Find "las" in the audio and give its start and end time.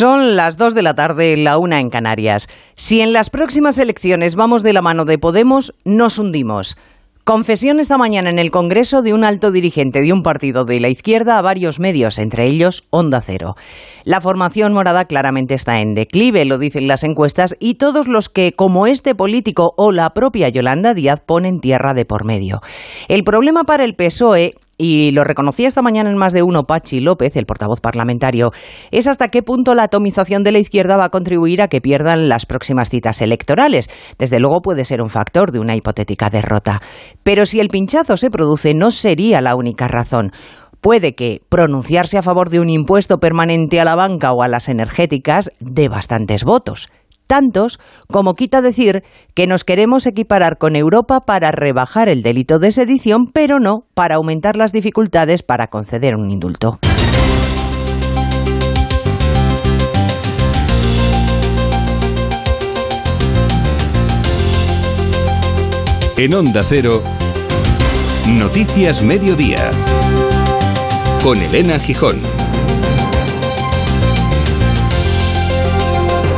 0.34-0.56, 3.12-3.28, 16.88-17.04, 32.30-32.46, 44.48-44.70, 54.56-54.72